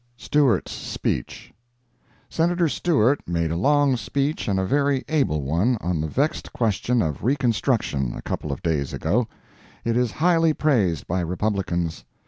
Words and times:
STEWART'S 0.17 0.71
SPEECH. 0.71 1.53
Senator 2.27 2.67
Stewart 2.67 3.21
made 3.27 3.51
a 3.51 3.55
long 3.55 3.95
speech 3.95 4.47
and 4.47 4.59
a 4.59 4.65
very 4.65 5.03
able 5.07 5.43
one 5.43 5.77
on 5.79 6.01
the 6.01 6.07
vexed 6.07 6.51
question 6.51 7.03
of 7.03 7.23
reconstruction, 7.23 8.15
a 8.15 8.21
couple 8.23 8.51
of 8.51 8.63
days 8.63 8.93
ago. 8.93 9.27
It 9.85 9.95
is 9.95 10.13
highly 10.13 10.55
praised 10.55 11.05
by 11.05 11.19
Republicans. 11.19 12.03